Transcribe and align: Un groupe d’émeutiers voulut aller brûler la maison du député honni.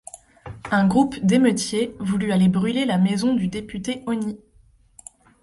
Un 0.71 0.87
groupe 0.87 1.19
d’émeutiers 1.21 1.95
voulut 1.99 2.31
aller 2.31 2.47
brûler 2.49 2.85
la 2.85 2.97
maison 2.97 3.35
du 3.35 3.49
député 3.49 4.01
honni. 4.07 4.39